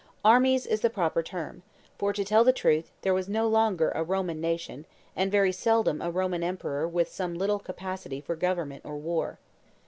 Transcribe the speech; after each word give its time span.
Armies 0.25 0.65
is 0.65 0.81
the 0.81 0.89
proper 0.89 1.21
term; 1.21 1.61
for, 1.99 2.11
to 2.11 2.25
tell 2.25 2.43
the 2.43 2.51
truth, 2.51 2.89
there 3.03 3.13
was 3.13 3.29
no 3.29 3.47
longer 3.47 3.91
a 3.91 4.01
Roman 4.01 4.41
nation, 4.41 4.87
and 5.15 5.31
very 5.31 5.51
seldom 5.51 6.01
a 6.01 6.09
Roman 6.09 6.41
emperor 6.41 6.87
with 6.87 7.07
some 7.07 7.35
little 7.35 7.59
capacity 7.59 8.19
for 8.19 8.35
government 8.35 8.83
or 8.83 8.97
war. 8.97 9.37